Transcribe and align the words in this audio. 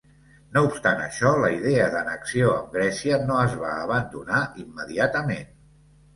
No 0.53 0.61
obstant 0.67 1.01
això, 1.07 1.33
la 1.43 1.51
idea 1.55 1.83
d'annexió 1.97 2.47
amb 2.55 2.73
Grècia 2.79 3.21
no 3.29 3.37
es 3.43 3.55
va 3.61 3.71
abandonar 3.83 4.43
immediatament. 4.67 5.55